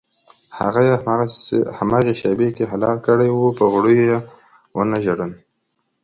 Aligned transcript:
هغه 0.59 0.81
یې 0.87 0.95
هماغې 1.77 2.13
شېبه 2.19 2.47
کې 2.55 2.69
حلال 2.71 2.97
کړی 3.07 3.29
و 3.31 3.41
په 3.57 3.65
غوړیو 3.71 4.05
یې 4.09 4.17
ونه 4.75 4.97
ژړل. 5.05 5.31